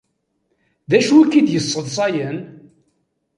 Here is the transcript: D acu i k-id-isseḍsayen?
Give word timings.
D 0.89 0.91
acu 0.97 1.13
i 1.21 1.25
k-id-isseḍsayen? 1.31 2.37